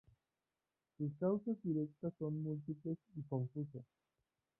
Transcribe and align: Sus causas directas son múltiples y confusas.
Sus 0.97 1.11
causas 1.19 1.57
directas 1.61 2.11
son 2.17 2.41
múltiples 2.41 2.97
y 3.15 3.21
confusas. 3.21 3.83